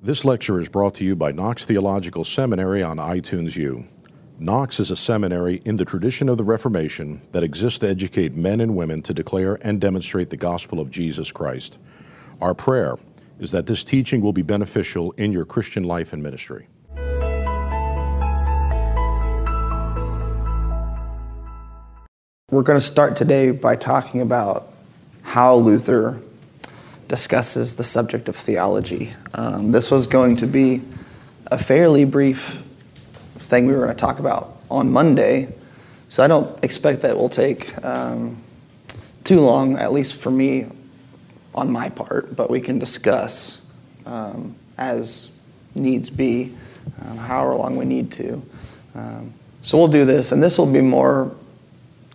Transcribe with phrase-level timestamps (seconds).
[0.00, 3.84] This lecture is brought to you by Knox Theological Seminary on iTunes U.
[4.38, 8.60] Knox is a seminary in the tradition of the Reformation that exists to educate men
[8.60, 11.78] and women to declare and demonstrate the gospel of Jesus Christ.
[12.40, 12.94] Our prayer
[13.40, 16.68] is that this teaching will be beneficial in your Christian life and ministry.
[22.52, 24.72] We're going to start today by talking about
[25.22, 26.22] how Luther
[27.08, 29.14] discusses the subject of theology.
[29.34, 30.82] Um, this was going to be
[31.46, 32.62] a fairly brief
[33.36, 35.48] thing we were going to talk about on Monday,
[36.08, 38.42] so I don't expect that will take um,
[39.24, 40.66] too long, at least for me
[41.54, 43.64] on my part, but we can discuss
[44.06, 45.30] um, as
[45.74, 46.54] needs be,
[47.02, 48.42] um, however long we need to.
[48.94, 51.34] Um, so we'll do this, and this will be more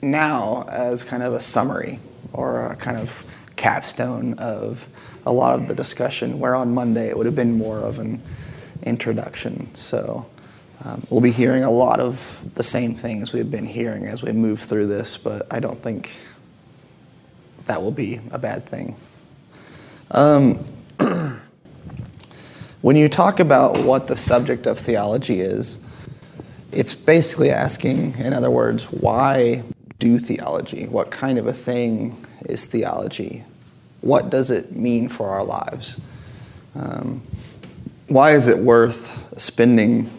[0.02, 2.00] now as kind of a summary
[2.32, 3.24] or a kind of
[3.64, 4.90] capstone of
[5.26, 8.22] a lot of the discussion, where on Monday it would have been more of an
[8.84, 9.74] introduction.
[9.74, 10.26] So
[10.84, 14.34] um, we'll be hearing a lot of the same things we've been hearing as we
[14.34, 16.12] move through this, but I don't think
[17.68, 18.98] that will be a bad thing.
[20.12, 20.56] Um,
[22.82, 25.78] when you talk about what the subject of theology is,
[26.74, 29.64] it's basically asking, in other words, why
[30.00, 30.86] do theology?
[30.86, 33.46] What kind of a thing is theology?
[34.04, 36.02] What does it mean for our lives?
[36.76, 37.22] Um,
[38.10, 40.10] why is it worth spending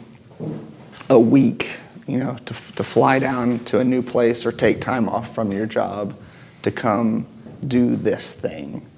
[1.11, 5.07] a week, you know, to, to fly down to a new place or take time
[5.07, 6.17] off from your job
[6.63, 7.27] to come
[7.67, 8.89] do this thing?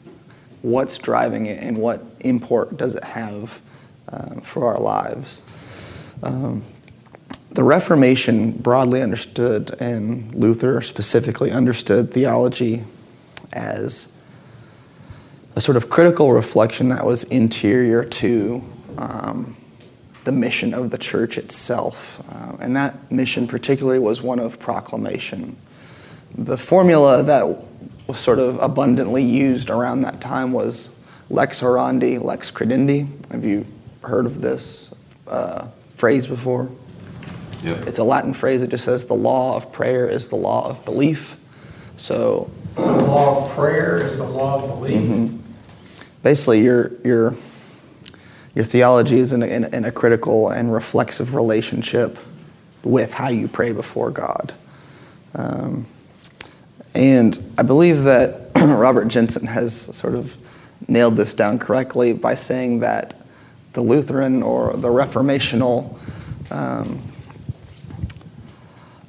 [0.63, 3.61] What's driving it and what import does it have
[4.11, 5.43] um, for our lives?
[6.23, 6.63] Um,
[7.51, 12.85] the Reformation broadly understood, and Luther specifically understood theology
[13.53, 14.13] as
[15.57, 18.63] a sort of critical reflection that was interior to
[18.99, 19.57] um,
[20.25, 22.23] the mission of the church itself.
[22.31, 25.57] Uh, and that mission, particularly, was one of proclamation.
[26.35, 27.65] The formula that
[28.07, 30.95] was sort of abundantly used around that time was
[31.31, 33.09] lex orandi, lex credendi.
[33.33, 33.67] Have you
[34.03, 34.95] heard of this
[35.27, 36.71] uh, phrase before?
[37.63, 37.87] Yep.
[37.87, 38.61] It's a Latin phrase.
[38.61, 41.41] It just says the law of prayer is the law of belief.
[41.97, 45.01] So The law of prayer is the law of belief.
[45.01, 45.36] Mm-hmm.
[46.27, 47.37] Basically, your your
[48.57, 52.19] your theology is in a, in, a, critical and reflexive relationship
[52.83, 54.53] with how you pray before God.
[55.37, 55.87] Um,
[56.97, 60.37] and I believe that Robert Jenson has sort of
[60.89, 63.15] nailed this down correctly by saying that
[63.75, 65.97] the Lutheran or the Reformational
[66.51, 67.01] um,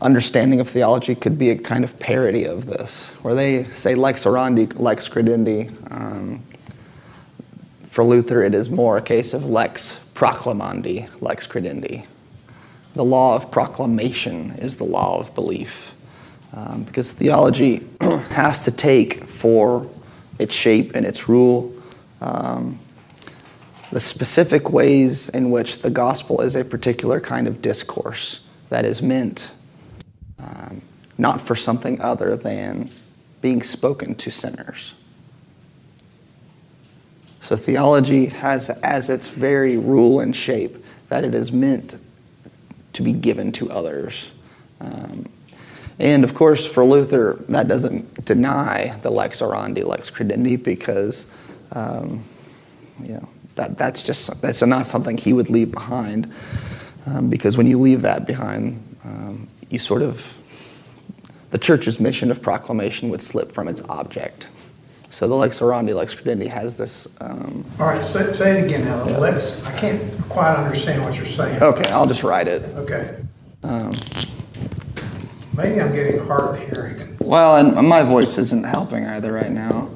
[0.01, 4.23] understanding of theology could be a kind of parody of this, where they say lex
[4.23, 5.71] orandi, lex credendi.
[5.91, 6.43] Um,
[7.97, 12.05] for Luther, it is more a case of lex proclamandi, lex credendi.
[12.93, 15.95] The law of proclamation is the law of belief,
[16.53, 19.89] um, because theology has to take for
[20.37, 21.73] its shape and its rule
[22.21, 22.77] um,
[23.91, 29.01] the specific ways in which the gospel is a particular kind of discourse that is
[29.01, 29.55] meant
[30.37, 30.83] um,
[31.17, 32.91] not for something other than
[33.41, 34.93] being spoken to sinners.
[37.47, 41.95] So theology has as its very rule and shape that it is meant
[42.91, 44.33] to be given to others.
[44.81, 45.29] Um,
[45.97, 51.25] and of course, for Luther, that doesn't deny the lex orandi, lex credendi, because
[51.71, 52.21] um,
[53.01, 56.29] you know that that's just that's not something he would leave behind.
[57.05, 60.37] Um, because when you leave that behind, um, you sort of
[61.51, 64.49] the church's mission of proclamation would slip from its object.
[65.09, 67.07] So the lex orandi, lex credendi has this.
[67.21, 69.03] Um, All right, say, say it again now.
[69.05, 71.61] Lex, I can't quite understand what you're saying.
[71.63, 72.63] okay, I'll just write it.
[72.75, 73.17] Okay.
[73.63, 73.91] Um,
[75.55, 77.15] Maybe I'm getting hard of hearing.
[77.21, 79.89] well, and my voice isn't helping either right now.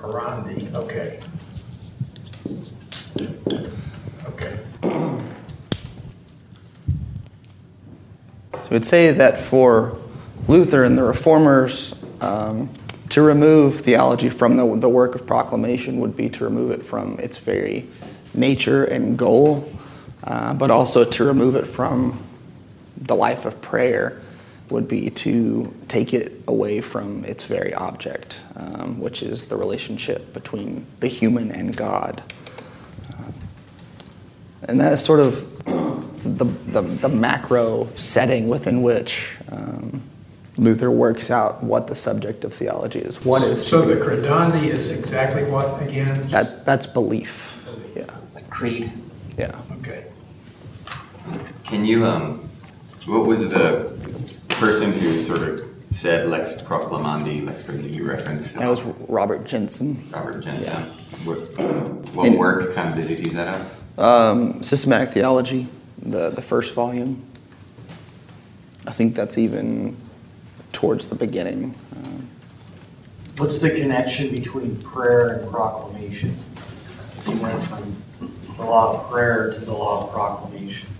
[0.00, 1.20] Orandi, okay.
[4.28, 4.58] Okay.
[8.62, 9.98] So we'd say that for
[10.48, 12.70] Luther and the reformers, um,
[13.14, 17.16] to remove theology from the, the work of proclamation would be to remove it from
[17.20, 17.86] its very
[18.34, 19.72] nature and goal,
[20.24, 22.20] uh, but also to remove it from
[22.96, 24.20] the life of prayer
[24.68, 30.32] would be to take it away from its very object, um, which is the relationship
[30.32, 32.20] between the human and God.
[33.16, 33.30] Uh,
[34.64, 40.02] and that is sort of the, the, the macro setting within which um,
[40.56, 43.24] Luther works out what the subject of theology is.
[43.24, 46.22] What is So the credendi is exactly what again?
[46.28, 46.64] that?
[46.64, 47.66] That's belief.
[47.96, 48.04] Yeah.
[48.50, 48.92] Creed.
[49.36, 49.60] Yeah.
[49.80, 50.04] Okay.
[51.64, 52.48] Can you, um,
[53.06, 53.92] what was the
[54.48, 58.56] person who sort of said lex proclamandi, lex credendi, you referenced?
[58.58, 60.04] That was Robert Jenson.
[60.12, 60.72] Robert Jenson.
[60.72, 60.84] Yeah.
[61.24, 61.38] What,
[62.14, 63.66] what And- work kind of did he tease that out?
[63.98, 65.66] Um, Systematic Theology,
[66.00, 67.22] the, the first volume.
[68.86, 69.96] I think that's even
[70.84, 71.74] towards the beginning.
[71.96, 72.28] Um,
[73.38, 76.36] What's the connection between prayer and proclamation?
[77.16, 77.96] If you went from
[78.58, 80.90] the law of prayer to the law of proclamation.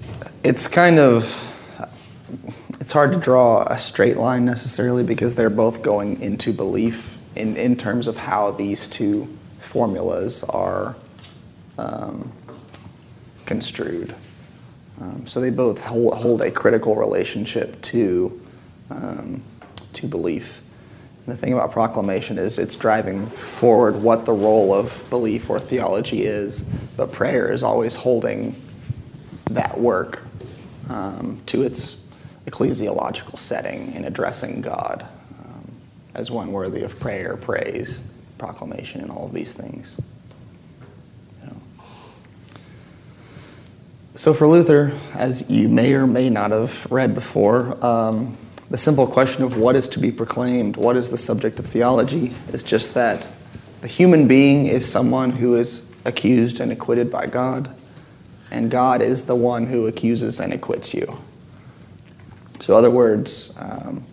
[0.42, 1.22] It's kind of,
[2.80, 7.54] it's hard to draw a straight line necessarily because they're both going into belief in,
[7.58, 9.28] in terms of how these two
[9.58, 10.96] formulas are
[11.76, 12.32] um,
[13.44, 14.14] construed.
[14.98, 18.40] Um, so they both hold, hold a critical relationship to,
[18.88, 19.42] um,
[19.94, 20.62] to belief.
[21.18, 25.58] And the thing about proclamation is it's driving forward what the role of belief or
[25.58, 26.62] theology is,
[26.96, 28.54] but prayer is always holding
[29.50, 30.22] that work
[30.88, 32.00] um, to its
[32.46, 35.06] ecclesiological setting in addressing God
[35.38, 35.72] um,
[36.14, 38.02] as one worthy of prayer, praise,
[38.36, 39.96] proclamation, and all of these things.
[44.16, 48.36] So, for Luther, as you may or may not have read before, um,
[48.70, 52.32] the simple question of what is to be proclaimed, what is the subject of theology,
[52.52, 53.30] is just that
[53.82, 57.74] the human being is someone who is accused and acquitted by God,
[58.50, 61.06] and God is the one who accuses and acquits you.
[62.60, 64.04] So, in other words, um,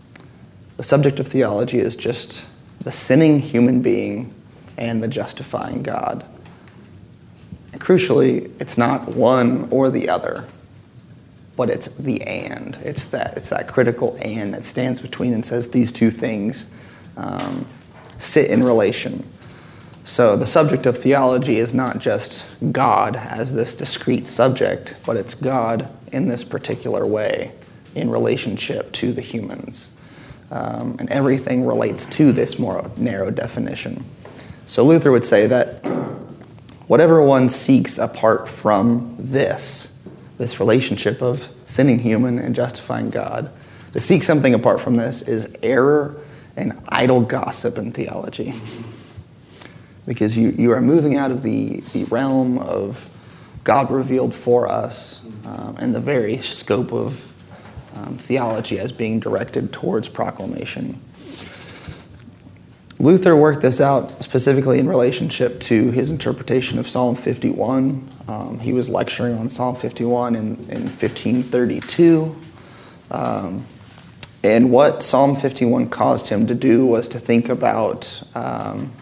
[0.77, 2.45] the subject of theology is just
[2.79, 4.33] the sinning human being
[4.77, 6.25] and the justifying God.
[7.71, 10.45] And crucially, it's not one or the other,
[11.61, 12.75] but it's the and.
[12.83, 16.67] It's that, it's that critical and that stands between and says these two things
[17.15, 17.67] um,
[18.17, 19.27] sit in relation.
[20.03, 25.35] So the subject of theology is not just God as this discrete subject, but it's
[25.35, 27.51] God in this particular way
[27.93, 29.95] in relationship to the humans.
[30.49, 34.03] Um, and everything relates to this more narrow definition.
[34.65, 35.85] So Luther would say that
[36.87, 39.90] whatever one seeks apart from this,
[40.41, 43.51] this relationship of sinning human and justifying God,
[43.93, 46.17] to seek something apart from this is error
[46.55, 48.53] and idle gossip in theology.
[50.05, 53.07] Because you, you are moving out of the, the realm of
[53.63, 57.27] God revealed for us um, and the very scope of
[57.95, 60.99] um, theology as being directed towards proclamation.
[62.97, 68.09] Luther worked this out specifically in relationship to his interpretation of Psalm 51.
[68.31, 72.33] Um, he was lecturing on Psalm 51 in, in 1532.
[73.09, 73.65] Um,
[74.41, 78.93] and what Psalm 51 caused him to do was to think about um,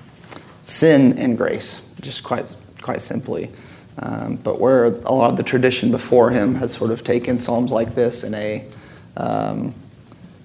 [0.63, 3.51] sin and grace, just quite, quite simply.
[3.99, 7.71] Um, but where a lot of the tradition before him had sort of taken Psalms
[7.71, 8.65] like this in a
[9.15, 9.75] um,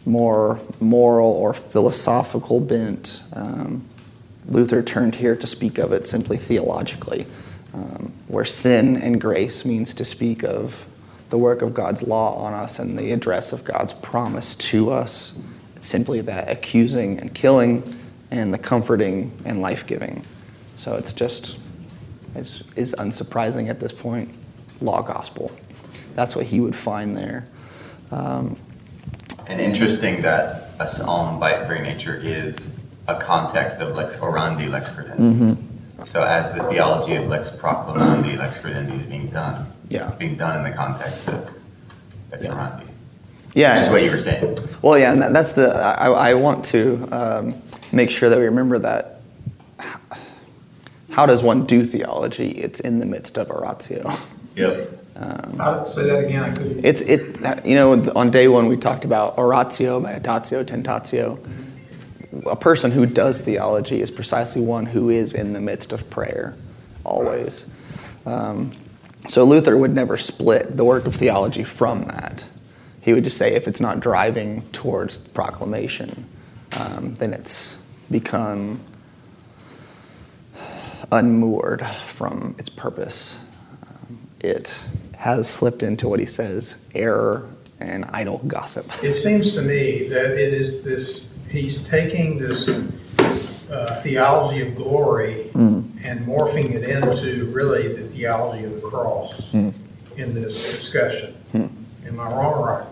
[0.05, 3.23] more moral or philosophical bent.
[3.33, 3.89] Um,
[4.47, 7.25] Luther turned here to speak of it simply theologically,
[7.75, 10.87] um, where sin and grace means to speak of
[11.31, 15.37] the work of God's law on us and the address of God's promise to us.
[15.75, 17.83] It's simply that accusing and killing
[18.31, 20.25] and the comforting and life giving.
[20.77, 21.59] So it's just,
[22.35, 24.35] it's, is unsurprising at this point,
[24.81, 25.51] law gospel.
[26.15, 27.47] That's what he would find there.
[28.13, 28.57] Um,
[29.49, 34.71] And interesting that a psalm by its very nature is a context of lex orandi,
[34.71, 35.57] lex credendi.
[36.05, 40.07] So as the theology of lex proclamandi, lex credendi is being done, Yeah.
[40.07, 41.51] it's being done in the context of
[42.31, 42.53] lex Yeah.
[42.53, 42.87] orandi.
[43.55, 43.73] yeah.
[43.73, 44.59] Which is what you were saying.
[44.83, 45.69] Well, yeah, and that, that's the.
[45.99, 47.55] I, I want to um,
[47.93, 49.21] make sure that we remember that.
[51.11, 52.49] How does one do theology?
[52.51, 54.11] It's in the midst of oratio.
[54.57, 54.91] Yep.
[55.61, 56.85] I'll say that again, I couldn't.
[56.85, 57.39] It's it.
[57.65, 61.39] You know, on day one we talked about oratio, meditatio, tentatio.
[62.47, 66.57] A person who does theology is precisely one who is in the midst of prayer,
[67.05, 67.67] always.
[68.27, 68.73] Um,
[69.29, 72.45] so Luther would never split the work of theology from that.
[73.01, 76.27] He would just say if it's not driving towards proclamation,
[76.79, 77.79] um, then it's
[78.11, 78.81] become
[81.13, 83.41] unmoored from its purpose.
[83.83, 84.87] Um, it
[85.19, 87.49] has slipped into what he says error
[87.81, 88.87] and idle gossip.
[89.03, 92.69] It seems to me that it is this, he's taking this
[93.71, 100.35] uh, theology of glory and morphing it into really the theology of the cross in
[100.35, 101.35] this discussion.
[101.55, 102.87] Am I wrong or right?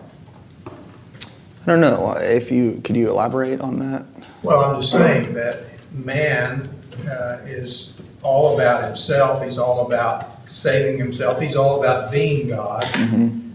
[1.62, 4.04] I don't know if you could you elaborate on that.
[4.42, 6.68] Well, I'm just saying that man
[7.08, 9.44] uh, is all about himself.
[9.44, 11.40] He's all about saving himself.
[11.40, 12.82] He's all about being God.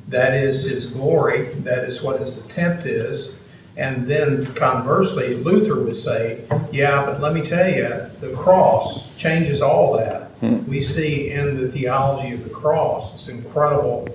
[0.08, 1.50] That is his glory.
[1.64, 3.37] That is what his attempt is.
[3.78, 6.42] And then conversely, Luther would say,
[6.72, 7.88] yeah, but let me tell you,
[8.22, 10.24] the cross changes all that.
[10.68, 14.08] We see in the theology of the cross this incredible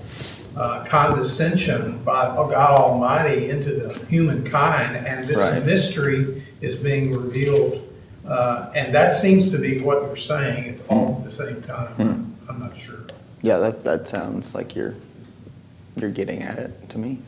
[0.57, 5.64] uh, condescension by God Almighty into the humankind, and this Right.
[5.64, 7.88] mystery is being revealed.
[8.26, 12.37] Uh, and that seems to be what you're saying at all at the same time.
[12.49, 13.00] I'm not sure.
[13.40, 14.95] Yeah, that, that sounds like you're
[15.97, 17.19] you're getting at it to me.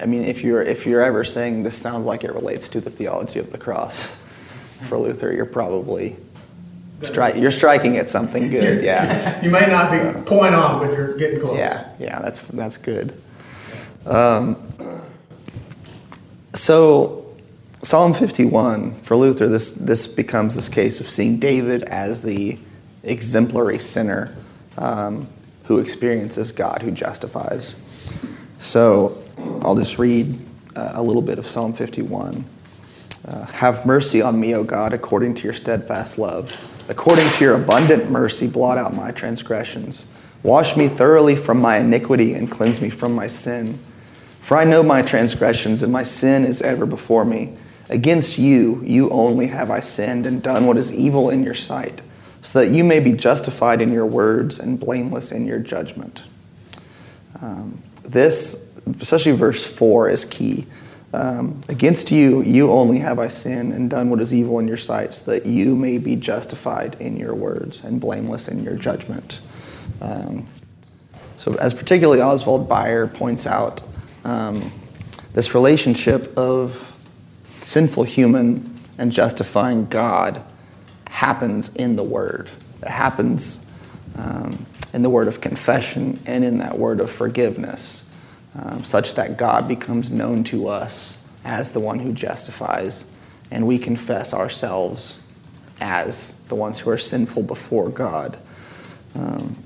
[0.00, 2.90] I mean, if you're if you're ever saying this sounds like it relates to the
[2.90, 4.16] theology of the cross
[4.88, 6.16] for Luther, you're probably
[7.00, 8.82] stri- you're striking at something good.
[8.90, 11.56] Yeah, You may not be point on, but you're getting close.
[11.58, 12.18] yeah, yeah.
[12.20, 13.14] That's that's good.
[14.06, 14.56] Um,
[16.54, 17.24] so
[17.82, 22.58] Psalm 51 for Luther, this this becomes this case of seeing David as the
[23.02, 24.36] exemplary sinner
[24.78, 25.28] um,
[25.64, 27.76] who experiences God, who justifies.
[28.58, 29.22] So
[29.62, 30.38] I'll just read
[30.76, 32.44] uh, a little bit of Psalm 51.
[33.26, 36.56] Uh, Have mercy on me, O God, according to your steadfast love.
[36.88, 40.06] According to your abundant mercy, blot out my transgressions.
[40.42, 43.78] Wash me thoroughly from my iniquity and cleanse me from my sin.
[44.40, 47.56] For I know my transgressions, and my sin is ever before me.
[47.88, 52.02] Against you, you only have I sinned and done what is evil in your sight,
[52.42, 56.22] so that you may be justified in your words and blameless in your judgment.
[57.40, 60.66] Um, this, especially verse 4, is key.
[61.12, 64.76] Um, Against you, you only have I sinned and done what is evil in your
[64.76, 69.40] sight, so that you may be justified in your words and blameless in your judgment.
[70.00, 70.46] Um,
[71.36, 73.82] so, as particularly Oswald Bayer points out,
[74.24, 74.72] um,
[75.34, 76.90] this relationship of
[77.56, 80.42] sinful human and justifying God
[81.08, 82.50] happens in the Word.
[82.82, 83.63] It happens
[84.16, 88.08] um, in the word of confession and in that word of forgiveness,
[88.58, 93.10] um, such that God becomes known to us as the one who justifies,
[93.50, 95.22] and we confess ourselves
[95.80, 98.38] as the ones who are sinful before God.
[99.14, 99.56] Um,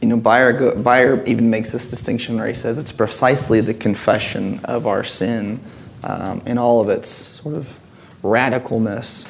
[0.00, 4.60] you know, Bayer, Bayer even makes this distinction where he says it's precisely the confession
[4.64, 5.60] of our sin
[6.02, 7.78] um, in all of its sort of
[8.22, 9.26] radicalness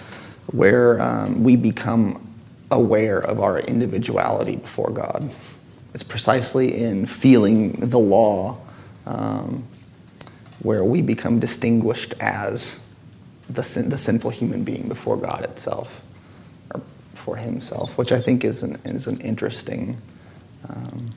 [0.52, 2.29] where um, we become
[2.70, 5.30] aware of our individuality before God.
[5.92, 8.58] It's precisely in feeling the law
[9.06, 9.64] um,
[10.62, 12.86] where we become distinguished as
[13.48, 16.02] the, sin, the sinful human being before God itself,
[16.72, 16.80] or
[17.14, 20.00] for Himself, which I think is an, is an interesting
[20.68, 21.10] um,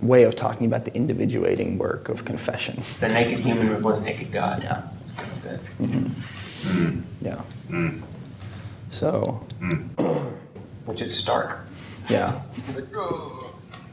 [0.00, 2.76] way of talking about the individuating work of confession.
[2.78, 4.62] It's the naked human before the naked God.
[4.62, 4.88] Yeah.
[5.16, 5.60] That's it.
[7.20, 7.40] Yeah.
[8.96, 9.82] So, hmm.
[10.86, 11.66] Which is stark.
[12.08, 12.40] yeah.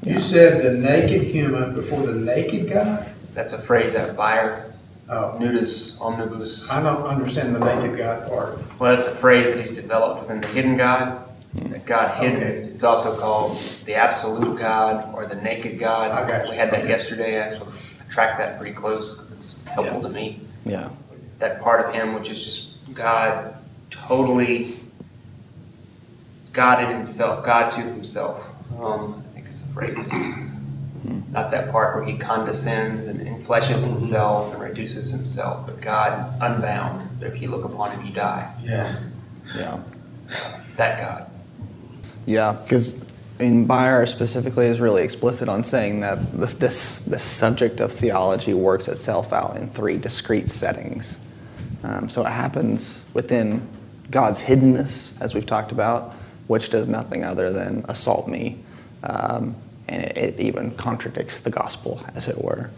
[0.02, 3.10] You said the naked human before the naked God?
[3.34, 4.74] That's a phrase that Bayer,
[5.10, 6.70] Oh, nudus omnibus.
[6.70, 8.60] I don't understand the naked God part.
[8.80, 11.18] Well, it's a phrase that he's developed within the hidden God.
[11.60, 11.72] Hmm.
[11.72, 12.64] That God hidden Okay.
[12.74, 16.12] is also called the absolute God or the naked God.
[16.12, 16.52] I got you.
[16.52, 17.42] We had that yesterday.
[17.42, 20.40] I sort of tracked that pretty close because it's helpful to me.
[20.66, 20.88] Yeah.
[21.40, 23.54] that part of him which is just God
[23.92, 24.76] totally
[26.54, 28.50] God in himself, God to himself.
[28.80, 30.60] Um, I think is the phrase he uses.
[31.34, 37.20] Not that part where he condescends and enfleshes himself and reduces himself, but God unbound.
[37.20, 38.54] That if you look upon him, you die.
[38.64, 39.00] Yeah.
[39.56, 39.82] Yeah.
[40.78, 41.30] That God.
[42.26, 43.06] Yeah, because
[43.40, 48.54] in Bayer specifically is really explicit on saying that this, this, this subject of theology
[48.54, 51.20] works itself out in three discrete settings.
[51.84, 53.68] Um, so it happens within
[54.10, 56.14] God's hiddenness, as we've talked about,
[56.48, 58.58] which does nothing other than assault me.
[59.04, 59.56] Um,
[59.88, 62.72] and it, it even contradicts the gospel, as it were.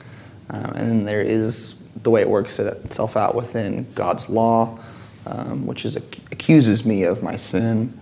[0.49, 4.79] Um, and then there is the way it works itself out within God's law,
[5.25, 7.97] um, which is accuses me of my sin.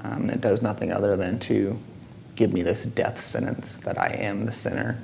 [0.00, 1.78] Um, and it does nothing other than to
[2.36, 4.98] give me this death sentence that I am the sinner.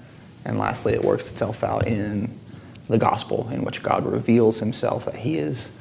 [0.44, 2.38] And lastly, it works itself out in
[2.88, 5.72] the gospel, in which God reveals himself that he is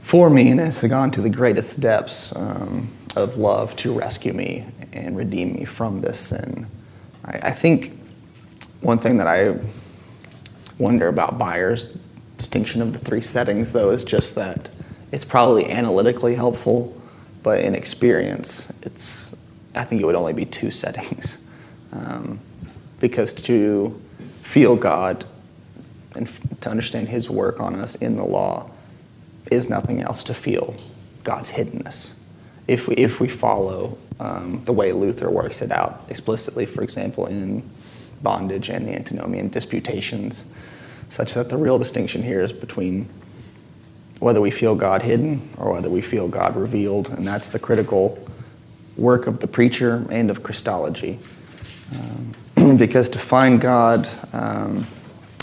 [0.00, 4.66] for me and has gone to the greatest depths um, of love to rescue me
[4.92, 6.66] and redeem me from this sin.
[7.24, 7.92] I, I think
[8.80, 9.58] one thing that I
[10.78, 11.96] wonder about Bayer's
[12.38, 14.70] distinction of the three settings, though, is just that
[15.10, 17.00] it's probably analytically helpful,
[17.42, 19.36] but in experience, it's
[19.74, 21.44] I think it would only be two settings,
[21.92, 22.38] um,
[23.00, 24.00] because to
[24.42, 25.24] feel God
[26.14, 28.70] and f- to understand His work on us in the law
[29.50, 30.74] is nothing else to feel
[31.24, 32.17] God's hiddenness.
[32.68, 37.26] If we, if we follow um, the way Luther works it out explicitly, for example,
[37.26, 37.68] in
[38.22, 40.44] Bondage and the Antinomian Disputations,
[41.08, 43.08] such that the real distinction here is between
[44.20, 48.18] whether we feel God hidden or whether we feel God revealed, and that's the critical
[48.96, 51.18] work of the preacher and of Christology.
[51.94, 54.86] Um, because to find God um,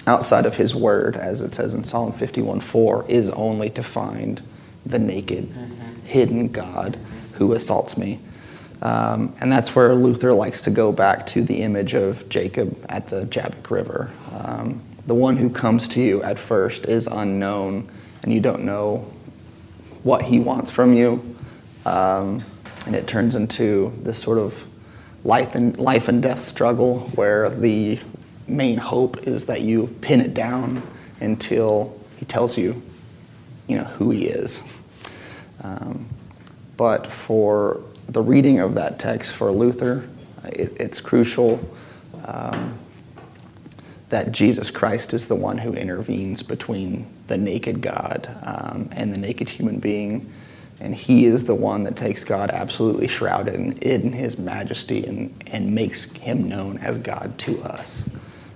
[0.05, 4.41] outside of His Word, as it says in Psalm 51:4, is only to find
[4.85, 6.05] the naked, mm-hmm.
[6.05, 6.99] hidden God
[7.37, 8.19] who assaults me.
[8.81, 13.07] Um, and that's where Luther likes to go back to the image of Jacob at
[13.07, 14.11] the Jabbok River.
[14.33, 17.89] Um, the one who comes to you at first is unknown,
[18.23, 19.11] and you don't know
[20.03, 21.35] what he wants from you.
[21.85, 22.43] Um,
[22.85, 24.67] and it turns into this sort of
[25.23, 27.99] life and, life and death struggle where the
[28.47, 30.83] main hope is that you pin it down
[31.19, 32.81] until he tells you,
[33.67, 34.63] you know, who he is.
[35.63, 36.07] Um,
[36.77, 40.07] but for the reading of that text for Luther,
[40.45, 41.59] it, it's crucial
[42.25, 42.77] um,
[44.09, 49.17] that Jesus Christ is the one who intervenes between the naked God um, and the
[49.17, 50.31] naked human being.
[50.79, 55.33] And he is the one that takes God absolutely shrouded in, in his majesty and,
[55.47, 58.09] and makes him known as God to us.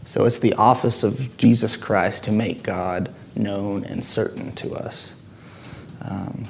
[0.03, 5.13] So it's the office of Jesus Christ to make God known and certain to us.
[6.01, 6.47] Um,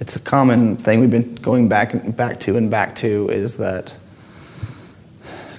[0.00, 3.58] it's a common thing we've been going back and back to and back to is
[3.58, 3.94] that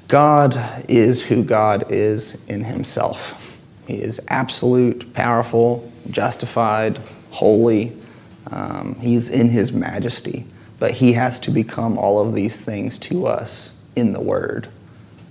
[0.07, 3.61] God is who God is in himself.
[3.85, 7.95] He is absolute, powerful, justified, holy.
[8.51, 10.45] Um, he's in his majesty.
[10.79, 14.67] But he has to become all of these things to us in the Word.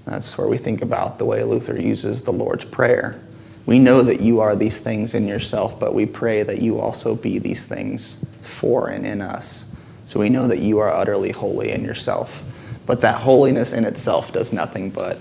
[0.07, 3.21] That's where we think about the way Luther uses the Lord's Prayer.
[3.67, 7.17] We know that you are these things in yourself, but we pray that you also
[7.17, 9.71] be these things for and in us.
[10.07, 12.43] So we know that you are utterly holy in yourself.
[12.87, 15.19] But that holiness in itself does nothing but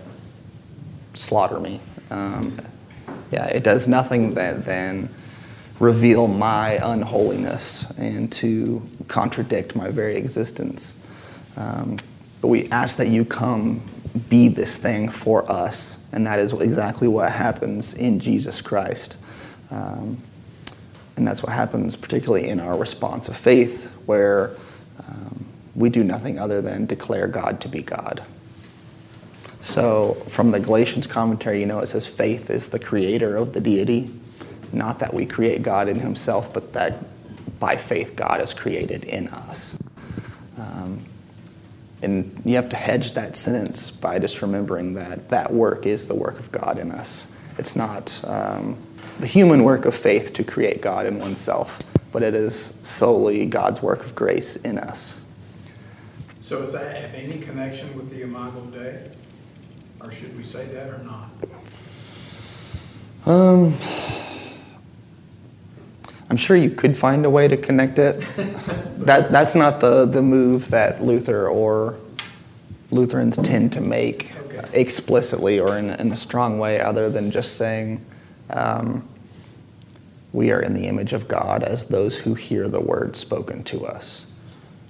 [1.14, 1.80] slaughter me.
[2.10, 2.52] Um,
[3.32, 5.10] yeah, it does nothing that, than
[5.80, 11.06] reveal my unholiness and to contradict my very existence.
[11.56, 11.98] Um,
[12.42, 13.82] but we ask that you come
[14.30, 16.04] be this thing for us.
[16.12, 19.18] And that is exactly what happens in Jesus Christ.
[19.72, 20.22] Um,
[21.20, 24.56] and that's what happens particularly in our response of faith, where
[25.06, 28.24] um, we do nothing other than declare God to be God.
[29.60, 33.60] So, from the Galatians commentary, you know, it says faith is the creator of the
[33.60, 34.10] deity.
[34.72, 37.04] Not that we create God in himself, but that
[37.60, 39.78] by faith God is created in us.
[40.58, 41.04] Um,
[42.02, 46.16] and you have to hedge that sentence by just remembering that that work is the
[46.16, 47.30] work of God in us.
[47.58, 48.78] It's not um,
[49.20, 51.80] the human work of faith to create God in oneself,
[52.12, 55.22] but it is solely God's work of grace in us.
[56.42, 59.04] So, does that have any connection with the Imago Dei?
[60.02, 61.30] Or should we say that or not?
[63.26, 63.74] Um,
[66.30, 68.22] I'm sure you could find a way to connect it.
[69.00, 71.98] that, that's not the, the move that Luther or
[72.92, 74.62] Lutherans tend to make okay.
[74.74, 78.04] explicitly or in, in, a strong way, other than just saying,
[78.50, 79.08] um,
[80.32, 83.86] we are in the image of God as those who hear the word spoken to
[83.86, 84.26] us.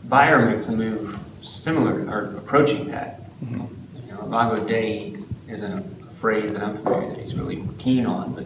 [0.10, 3.22] Bayer makes a move similar, or approaching that.
[3.44, 4.08] Mm-hmm.
[4.08, 5.16] You know, Imago Dei
[5.48, 8.46] isn't a phrase that I'm familiar that he's really keen on, but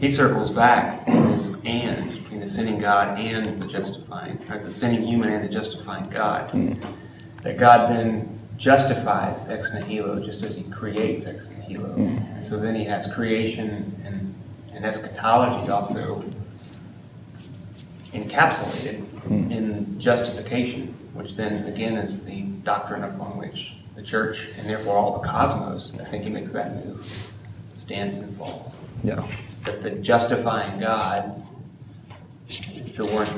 [0.00, 4.62] he circles back in this and between the sinning God and the justifying, right?
[4.62, 6.50] The sinning human and the justifying God.
[6.50, 6.84] Mm.
[7.42, 11.96] That God then justifies ex nihilo just as he creates ex nihilo.
[11.96, 12.44] Mm.
[12.44, 14.31] So then he has creation and,
[14.82, 16.24] and eschatology also
[18.12, 19.50] encapsulated mm.
[19.50, 25.20] in justification, which then again is the doctrine upon which the church and therefore all
[25.20, 27.32] the cosmos, I think he makes that move,
[27.74, 28.74] stands and falls.
[29.04, 29.24] Yeah.
[29.64, 31.40] That the justifying God
[32.48, 33.28] is the word,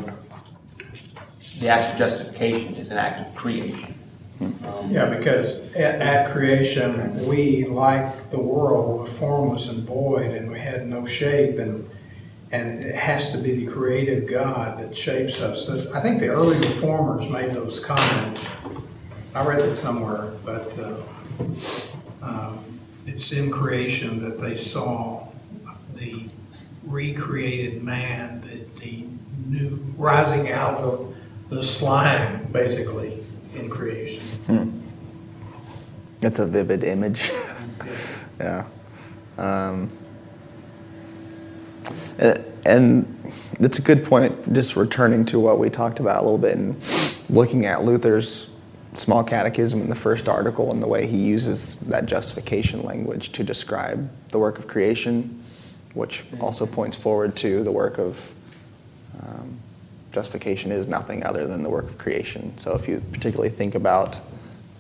[1.61, 3.95] the act of justification is an act of creation.
[4.41, 10.59] Yeah, because at, at creation, we, like the world, were formless and void, and we
[10.59, 11.89] had no shape, and,
[12.51, 15.67] and it has to be the creative God that shapes us.
[15.67, 18.57] This, I think the early reformers made those comments.
[19.35, 21.01] I read it somewhere, but, uh,
[22.23, 22.59] um,
[23.07, 25.29] it's in creation that they saw
[25.95, 26.29] the
[26.85, 29.05] recreated man, the, the
[29.47, 31.15] new, rising out of
[31.51, 33.24] the slime, basically,
[33.55, 34.23] in creation.
[34.47, 34.81] Hmm.
[36.21, 37.31] That's a vivid image.
[38.41, 38.65] yeah.
[39.37, 39.91] Um,
[42.67, 44.53] and it's a good point.
[44.53, 46.77] Just returning to what we talked about a little bit and
[47.29, 48.49] looking at Luther's
[48.95, 53.43] small catechism in the first article and the way he uses that justification language to
[53.43, 55.45] describe the work of creation,
[55.95, 58.33] which also points forward to the work of
[59.21, 59.59] um,
[60.15, 62.57] justification is nothing other than the work of creation.
[62.59, 64.19] So if you particularly think about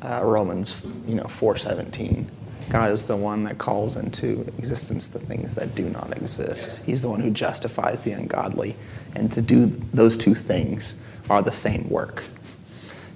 [0.02, 2.30] uh, Romans, you know, 417.
[2.70, 6.80] God is the one that calls into existence the things that do not exist.
[6.84, 8.74] He's the one who justifies the ungodly.
[9.14, 10.96] And to do those two things
[11.28, 12.24] are the same work.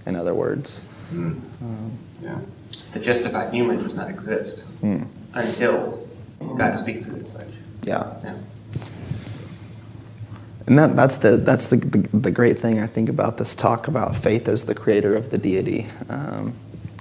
[0.06, 1.40] In other words, Mm.
[1.62, 2.38] Um, yeah.
[2.92, 5.06] The justified human does not exist mm.
[5.34, 6.06] until
[6.56, 7.48] God speaks it as such.
[7.82, 8.14] Yeah.
[8.22, 8.36] yeah.
[10.68, 13.88] And that, that's, the, that's the, the, the, great thing I think about this talk
[13.88, 16.54] about faith as the creator of the deity, um,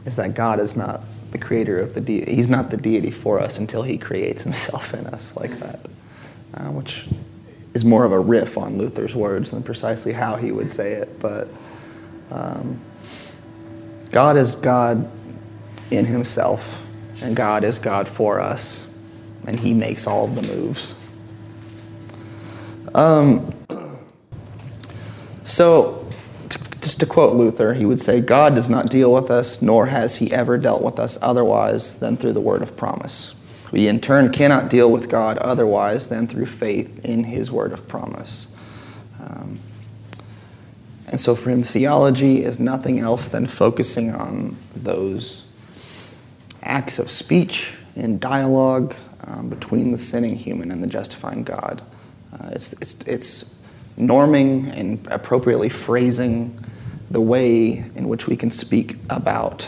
[0.05, 1.01] is that God is not
[1.31, 2.33] the creator of the deity.
[2.33, 5.81] He's not the deity for us until he creates himself in us like that,
[6.53, 7.09] uh, which
[7.73, 11.19] is more of a riff on Luther's words than precisely how he would say it.
[11.19, 11.49] But
[12.31, 12.79] um,
[14.11, 15.11] God is God
[15.91, 16.87] in himself,
[17.21, 18.89] and God is God for us,
[19.45, 20.95] and he makes all the moves.
[22.95, 23.51] Um,
[25.47, 26.05] so,
[26.81, 30.17] just to quote Luther, he would say, God does not deal with us, nor has
[30.17, 33.33] he ever dealt with us otherwise than through the word of promise.
[33.71, 37.87] We, in turn, cannot deal with God otherwise than through faith in his word of
[37.87, 38.53] promise.
[39.21, 39.61] Um,
[41.07, 45.45] and so for him, theology is nothing else than focusing on those
[46.61, 51.81] acts of speech and dialogue um, between the sinning human and the justifying God.
[52.33, 53.56] Uh, it's, it's, it's
[53.97, 56.57] norming and appropriately phrasing
[57.09, 59.67] the way in which we can speak about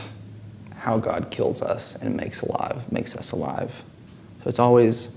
[0.75, 3.83] how God kills us and makes alive, makes us alive.
[4.43, 5.15] So it's always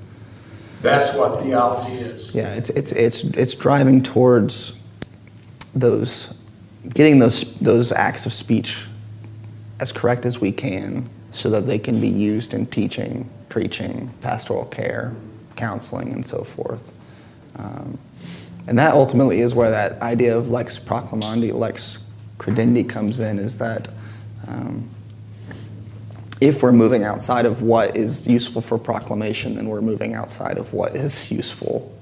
[0.80, 2.34] that's what theology is.
[2.34, 4.76] Yeah, it's it's it's it's driving towards
[5.74, 6.34] those,
[6.88, 8.86] getting those, those acts of speech
[9.80, 14.66] as correct as we can so that they can be used in teaching, preaching, pastoral
[14.66, 15.14] care,
[15.56, 16.92] counseling, and so forth.
[17.56, 17.98] Um,
[18.66, 22.04] and that ultimately is where that idea of lex proclamandi, lex
[22.38, 23.88] credendi comes in, is that
[24.46, 24.88] um,
[26.40, 30.72] if we're moving outside of what is useful for proclamation, then we're moving outside of
[30.72, 31.96] what is useful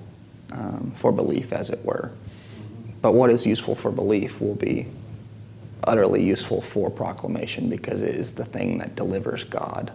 [0.52, 2.10] um, for belief, as it were.
[3.02, 4.86] But what is useful for belief will be
[5.84, 9.92] utterly useful for proclamation because it is the thing that delivers God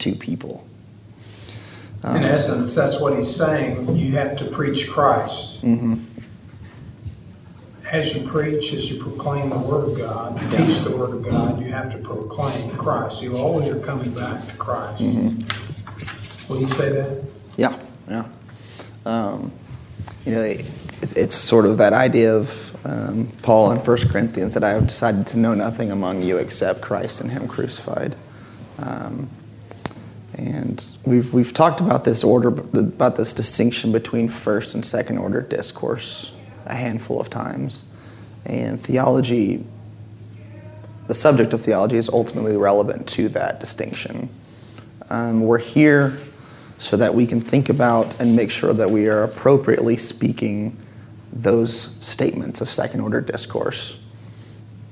[0.00, 0.66] to people.
[2.04, 3.94] Um, In essence, that's what he's saying.
[3.94, 5.62] You have to preach Christ.
[5.62, 6.00] Mm-hmm.
[7.92, 11.60] As you preach, as you proclaim the Word of God, teach the Word of God,
[11.60, 13.22] you have to proclaim Christ.
[13.22, 15.02] You always are coming back to Christ.
[15.02, 16.52] Mm-hmm.
[16.52, 17.22] Will you say that?
[17.56, 18.26] Yeah, yeah.
[19.04, 19.52] Um,
[20.24, 20.54] you know,
[21.02, 25.26] it's sort of that idea of um, Paul in 1 Corinthians that I have decided
[25.28, 28.16] to know nothing among you except Christ and Him crucified.
[28.78, 29.28] Um,
[30.34, 35.42] and we've, we've talked about this order, about this distinction between first and second order
[35.42, 36.32] discourse
[36.64, 37.84] a handful of times.
[38.46, 39.64] And theology,
[41.06, 44.30] the subject of theology, is ultimately relevant to that distinction.
[45.10, 46.16] Um, we're here
[46.78, 50.76] so that we can think about and make sure that we are appropriately speaking
[51.32, 53.98] those statements of second order discourse.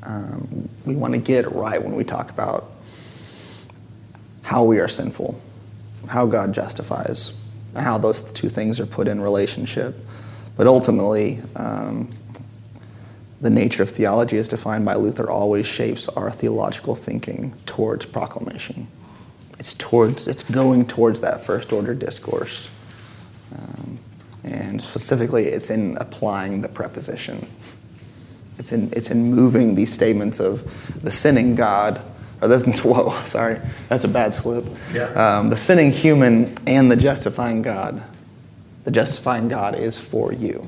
[0.03, 2.71] Um, we want to get it right when we talk about
[4.43, 5.41] how we are sinful,
[6.09, 7.33] how God justifies,
[7.77, 9.97] how those two things are put in relationship.
[10.57, 12.11] But ultimately, um,
[13.41, 18.87] the nature of theology as defined by Luther always shapes our theological thinking towards proclamation.
[19.59, 22.71] It's towards, it's going towards that first order discourse.
[23.55, 23.99] Um,
[24.45, 27.47] and specifically, it's in applying the preposition.
[28.59, 32.01] It's in, it's in moving these statements of the sinning God,
[32.41, 34.67] or this, whoa, sorry, that's a bad slip.
[34.93, 35.05] Yeah.
[35.05, 38.03] Um, the sinning human and the justifying God.
[38.85, 40.67] The justifying God is for you.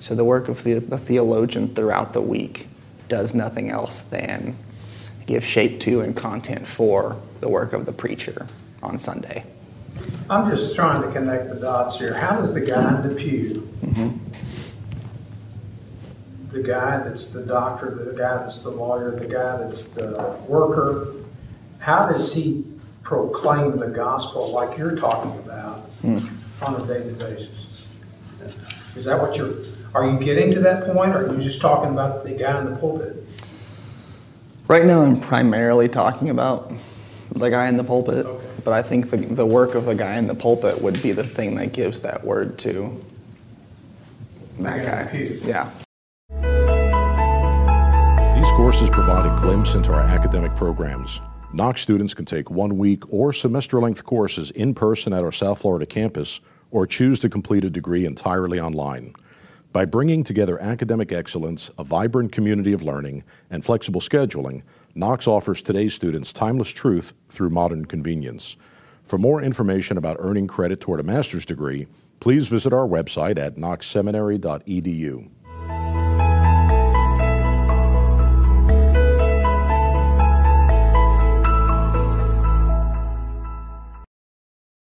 [0.00, 2.68] So the work of the, the theologian throughout the week
[3.08, 4.56] does nothing else than
[5.26, 8.46] give shape to and content for the work of the preacher
[8.82, 9.44] on Sunday.
[10.28, 12.14] I'm just trying to connect the dots here.
[12.14, 14.25] How does the guy in the pew, mm-hmm.
[16.56, 21.12] The guy that's the doctor, the guy that's the lawyer, the guy that's the worker,
[21.78, 22.64] how does he
[23.02, 26.66] proclaim the gospel like you're talking about mm.
[26.66, 27.94] on a daily basis?
[28.96, 29.54] Is that what you're,
[29.94, 32.64] are you getting to that point, or are you just talking about the guy in
[32.64, 33.22] the pulpit?
[34.66, 36.72] Right now, I'm primarily talking about
[37.32, 38.24] the guy in the pulpit.
[38.24, 41.12] Okay but I think the, the work of the guy in the pulpit would be
[41.12, 43.00] the thing that gives that word to
[44.58, 45.16] that guy.
[45.44, 45.70] Yeah.
[48.56, 51.20] Courses provide a glimpse into our academic programs.
[51.52, 55.58] Knox students can take one week or semester length courses in person at our South
[55.58, 56.40] Florida campus
[56.70, 59.14] or choose to complete a degree entirely online.
[59.74, 64.62] By bringing together academic excellence, a vibrant community of learning, and flexible scheduling,
[64.94, 68.56] Knox offers today's students timeless truth through modern convenience.
[69.04, 71.88] For more information about earning credit toward a master's degree,
[72.20, 75.28] please visit our website at knoxseminary.edu.